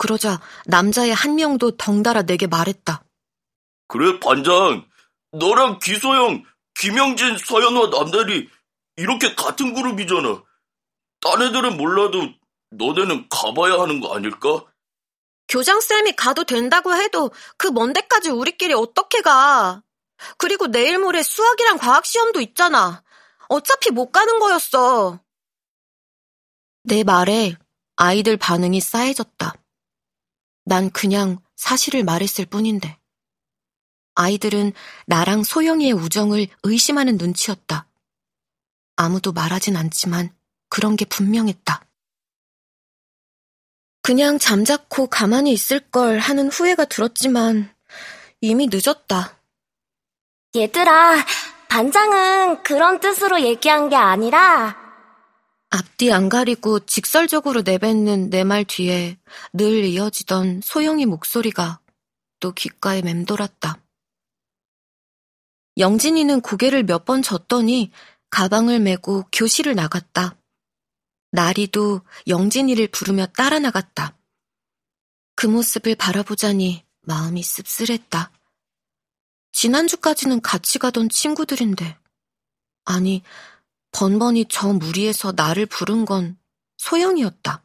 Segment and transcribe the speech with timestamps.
[0.00, 3.04] 그러자 남자의 한 명도 덩달아 내게 말했다.
[3.86, 4.88] 그래, 반장.
[5.32, 6.42] 너랑 기소영,
[6.74, 8.48] 김영진, 서현화 남달이
[8.96, 10.42] 이렇게 같은 그룹이잖아.
[11.20, 12.28] 딴 애들은 몰라도
[12.70, 14.64] 너네는 가봐야 하는 거 아닐까?
[15.48, 19.82] 교장쌤이 가도 된다고 해도 그 먼 데까지 우리끼리 어떻게 가?
[20.38, 23.02] 그리고 내일 모레 수학이랑 과학 시험도 있잖아.
[23.48, 25.20] 어차피 못 가는 거였어.
[26.84, 27.56] 내 말에
[27.96, 29.59] 아이들 반응이 싸해졌다.
[30.64, 32.98] 난 그냥 사실을 말했을 뿐인데.
[34.14, 34.72] 아이들은
[35.06, 37.86] 나랑 소영이의 우정을 의심하는 눈치였다.
[38.96, 40.34] 아무도 말하진 않지만
[40.68, 41.84] 그런 게 분명했다.
[44.02, 47.74] 그냥 잠자코 가만히 있을 걸 하는 후회가 들었지만
[48.40, 49.38] 이미 늦었다.
[50.56, 51.24] 얘들아,
[51.68, 54.79] 반장은 그런 뜻으로 얘기한 게 아니라
[55.70, 59.18] 앞뒤 안 가리고 직설적으로 내뱉는 내 말 뒤에
[59.52, 61.80] 늘 이어지던 소영이 목소리가
[62.40, 63.78] 또 귓가에 맴돌았다.
[65.78, 67.92] 영진이는 고개를 몇 번 젓더니
[68.30, 70.36] 가방을 메고 교실을 나갔다.
[71.32, 74.16] 나리도 영진이를 부르며 따라 나갔다.
[75.36, 78.32] 그 모습을 바라보자니 마음이 씁쓸했다.
[79.52, 81.96] 지난주까지는 같이 가던 친구들인데.
[82.84, 83.22] 아니,
[83.92, 86.38] 번번이 저 무리에서 나를 부른 건
[86.78, 87.62] 소영이었다.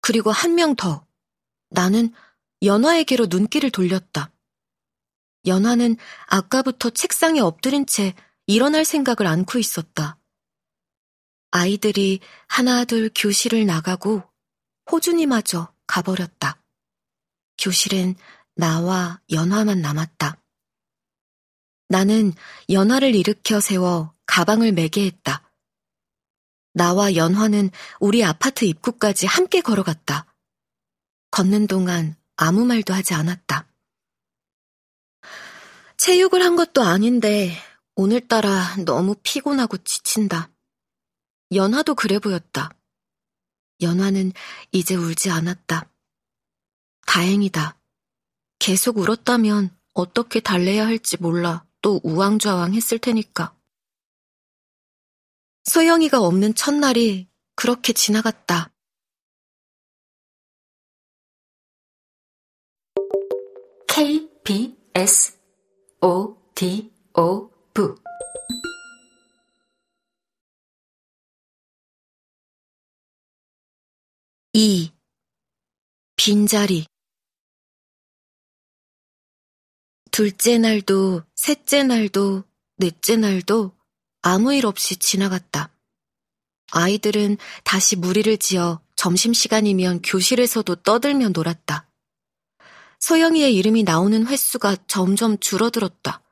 [0.00, 1.06] 그리고 한 명 더.
[1.70, 2.12] 나는
[2.62, 4.32] 연화에게로 눈길을 돌렸다.
[5.46, 8.14] 연화는 아까부터 책상에 엎드린 채
[8.46, 10.18] 일어날 생각을 않고 있었다.
[11.50, 14.22] 아이들이 하나둘 교실을 나가고
[14.90, 16.62] 호준이마저 가버렸다.
[17.58, 18.16] 교실엔
[18.54, 20.42] 나와 연화만 남았다.
[21.88, 22.32] 나는
[22.68, 25.50] 연화를 일으켜 세워 가방을 매게 했다.
[26.72, 30.32] 나와 연화는 우리 아파트 입구까지 함께 걸어갔다.
[31.32, 33.66] 걷는 동안 아무 말도 하지 않았다.
[35.96, 37.52] 체육을 한 것도 아닌데
[37.96, 40.52] 오늘따라 너무 피곤하고 지친다.
[41.52, 42.70] 연화도 그래 보였다.
[43.80, 44.30] 연화는
[44.70, 45.90] 이제 울지 않았다.
[47.06, 47.76] 다행이다.
[48.60, 53.57] 계속 울었다면 어떻게 달래야 할지 몰라 또 우왕좌왕 했을 테니까.
[55.68, 58.72] 소영이가 없는 첫날이 그렇게 지나갔다.
[63.86, 65.38] KBS
[66.00, 67.84] O D O V
[74.54, 74.92] 2.
[76.16, 76.86] 빈자리
[80.10, 82.44] 둘째 날도, 셋째 날도,
[82.76, 83.77] 넷째 날도
[84.22, 85.70] 아무 일 없이 지나갔다.
[86.70, 91.88] 아이들은 다시 무리를 지어 점심시간이면 교실에서도 떠들며 놀았다.
[92.98, 96.22] 소영이의 이름이 나오는 횟수가 점점 줄어들었다.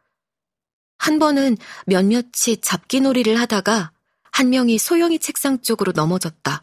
[0.99, 3.93] 한 번은 몇몇이 잡기놀이를 하다가
[4.33, 6.61] 한 명이 소영이 책상 쪽으로 넘어졌다.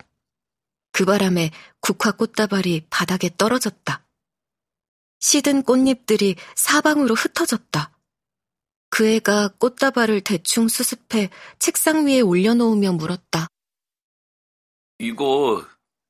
[0.92, 4.06] 그 바람에 국화 꽃다발이 바닥에 떨어졌다.
[5.20, 7.92] 시든 꽃잎들이 사방으로 흩어졌다.
[8.94, 13.48] 그 애가 꽃다발을 대충 수습해 책상 위에 올려놓으며 물었다.
[15.00, 15.66] 이거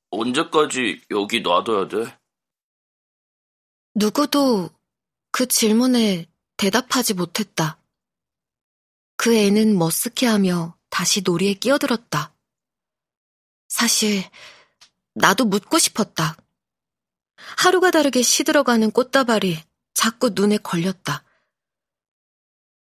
[0.10, 2.20] 언제까지 여기 놔둬야 돼?
[3.96, 4.70] 누구도
[5.32, 6.26] 그 질문에
[6.58, 7.80] 대답하지 못했다.
[9.16, 12.36] 그 애는 머쓱해하며 다시 놀이에 끼어들었다.
[13.70, 14.30] 사실
[15.14, 16.36] 나도 묻고 싶었다.
[17.60, 19.58] 하루가 다르게 시들어가는 꽃다발이
[19.94, 21.24] 자꾸 눈에 걸렸다.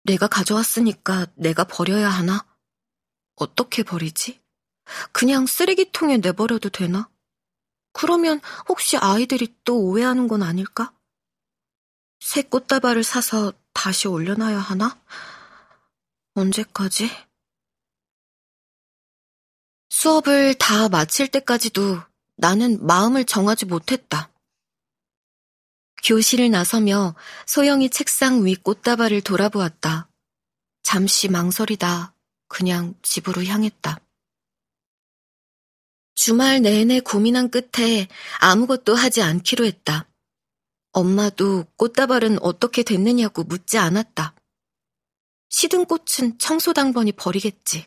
[0.09, 2.47] 내가 가져왔으니까 내가 버려야 하나?
[3.37, 4.41] 어떻게 버리지?
[5.13, 7.11] 그냥 쓰레기통에 내버려도 되나?
[7.93, 10.95] 그러면 혹시 아이들이 또 오해하는 건 아닐까?
[12.21, 14.99] 새 꽃다발을 사서 다시 올려놔야 하나?
[16.35, 17.11] 언제까지?
[19.91, 22.01] 수업을 다 마칠 때까지도
[22.37, 24.31] 나는 마음을 정하지 못했다.
[26.09, 27.15] 교실을 나서며
[27.47, 30.09] 소영이 책상 위 꽃다발을 돌아보았다.
[30.83, 32.15] 잠시 망설이다
[32.49, 34.01] 그냥 집으로 향했다.
[36.15, 38.09] 주말 내내 고민한 끝에
[38.41, 40.09] 아무것도 하지 않기로 했다.
[40.93, 44.35] 엄마도 꽃다발은 어떻게 됐느냐고 묻지 않았다.
[45.51, 47.85] 시든 꽃은 청소당번이 버리겠지.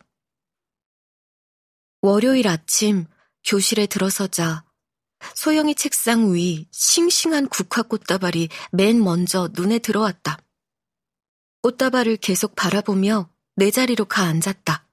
[2.02, 3.08] 월요일 아침
[3.44, 4.64] 교실에 들어서자
[5.36, 10.38] 소영이 책상 위 싱싱한 국화 꽃다발이 맨 먼저 눈에 들어왔다.
[11.62, 14.88] 꽃다발을 계속 바라보며 내 자리로 가 앉았다.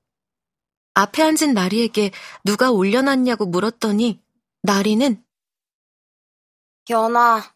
[0.95, 2.11] 앞에 앉은 나리에게
[2.45, 4.21] 누가 올려놨냐고 물었더니
[4.63, 5.25] 나리는
[6.91, 7.55] 연아.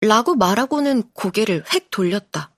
[0.00, 2.52] 라고 말하고는 고개를 획 돌렸다.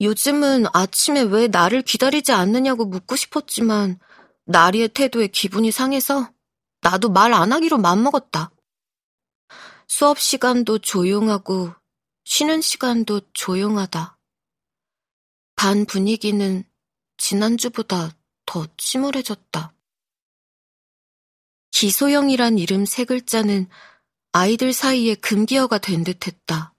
[0.00, 3.98] 요즘은 아침에 왜 나를 기다리지 않느냐고 묻고 싶었지만
[4.44, 6.32] 나리의 태도에 기분이 상해서
[6.80, 8.50] 나도 말 안 하기로 맘먹었다.
[9.86, 11.74] 수업 시간도 조용하고
[12.24, 14.18] 쉬는 시간도 조용하다.
[15.56, 16.64] 반 분위기는
[17.16, 18.16] 지난주보다
[18.46, 19.74] 더 침울해졌다.
[21.70, 23.68] 기소영이란 이름 세 글자는
[24.32, 26.74] 아이들 사이에 금기어가 된 듯했다.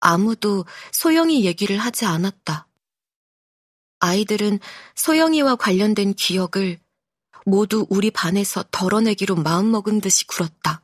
[0.00, 2.68] 아무도 소영이 얘기를 하지 않았다.
[4.00, 4.58] 아이들은
[4.94, 6.80] 소영이와 관련된 기억을
[7.44, 10.82] 모두 우리 반에서 덜어내기로 마음먹은 듯이 굴었다.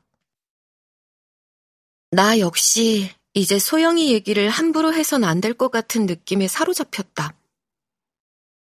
[2.10, 7.34] 나 역시 이제 소영이 얘기를 함부로 해선 안 될 것 같은 느낌에 사로잡혔다.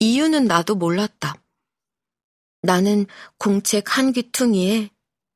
[0.01, 1.43] 이유는 나도 몰랐다.
[2.63, 3.07] 나는
[3.39, 4.91] 공책 한 귀퉁이에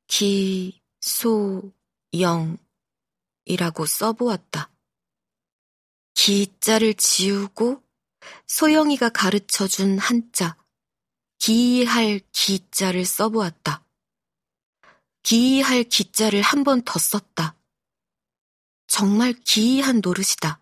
[0.07, 1.71] 기, 소,
[2.19, 2.57] 영
[3.45, 4.69] 이라고 써보았다.
[6.13, 7.83] 기자를 지우고
[8.47, 10.57] 소영이가 가르쳐준 한자,
[11.37, 13.83] 기할 기자를 써보았다.
[15.23, 17.55] 기할 기자를 한 번 더 썼다.
[18.87, 20.61] 정말 기이한 노릇이다.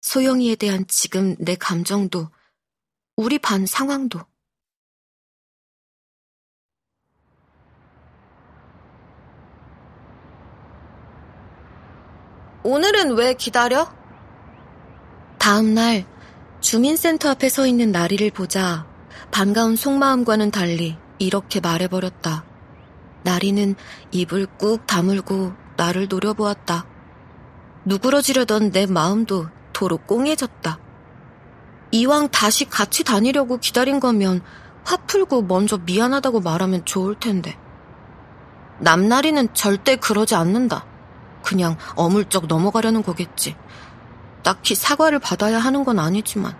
[0.00, 2.30] 소영이에 대한 지금 내 감정도,
[3.16, 4.20] 우리 반 상황도.
[12.62, 13.92] 오늘은 왜 기다려?
[15.38, 16.06] 다음 날
[16.60, 18.86] 주민센터 앞에 서 있는 나리를 보자
[19.30, 22.44] 반가운 속마음과는 달리 이렇게 말해버렸다.
[23.22, 23.74] 나리는
[24.10, 26.86] 입을 꾹 다물고 나를 노려보았다.
[27.84, 30.78] 누그러지려던 내 마음도 도로 꽁해졌다.
[31.92, 34.42] 이왕 다시 같이 다니려고 기다린 거면
[34.84, 37.56] 화 풀고 먼저 미안하다고 말하면 좋을 텐데.
[38.78, 40.86] 남나리는 절대 그러지 않는다.
[41.42, 43.56] 그냥 어물쩍 넘어가려는 거겠지.
[44.42, 46.56] 딱히 사과를 받아야 하는 건 아니지만.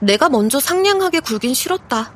[0.00, 2.12] 내가 먼저 상냥하게 굴긴 싫었다.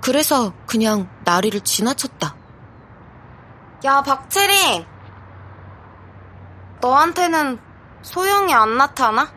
[0.00, 2.34] 그래서 그냥 나리를 지나쳤다.
[3.84, 4.86] 야, 박채린!
[6.80, 7.58] 너한테는
[8.02, 9.32] 소영이 안 나타나?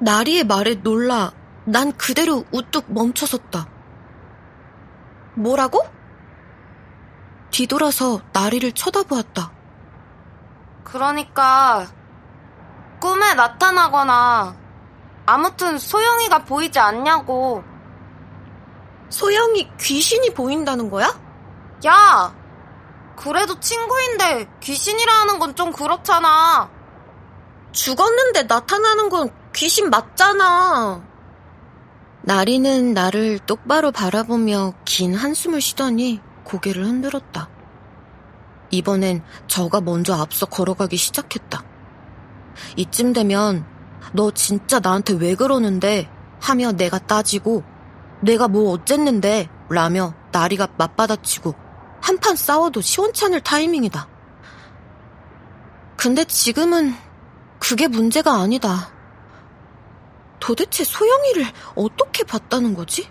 [0.00, 1.32] 나리의 말에 놀라
[1.64, 3.68] 난 그대로 우뚝 멈춰섰다.
[5.34, 5.86] 뭐라고?
[7.50, 9.52] 뒤돌아서 나리를 쳐다보았다.
[10.84, 11.86] 그러니까
[13.00, 14.56] 꿈에 나타나거나
[15.30, 17.62] 아무튼 소영이가 보이지 않냐고.
[19.10, 21.16] 소영이 귀신이 보인다는 거야?
[21.86, 22.34] 야!
[23.16, 26.68] 그래도 친구인데 귀신이라 하는 건 좀 그렇잖아.
[27.70, 31.00] 죽었는데 나타나는 건 귀신 맞잖아.
[32.22, 37.48] 나리는 나를 똑바로 바라보며 긴 한숨을 쉬더니 고개를 흔들었다.
[38.70, 41.62] 이번엔 저가 먼저 앞서 걸어가기 시작했다.
[42.74, 43.64] 이쯤 되면
[44.12, 46.10] 너 진짜 나한테 왜 그러는데
[46.40, 47.62] 하며 내가 따지고
[48.20, 51.54] 내가 뭐 어쨌는데 라며 나리가 맞받아치고
[52.00, 54.08] 한판 싸워도 시원찮을 타이밍이다.
[55.96, 56.94] 근데 지금은
[57.58, 58.90] 그게 문제가 아니다.
[60.40, 63.08] 도대체 소영이를 어떻게 봤다는 거지?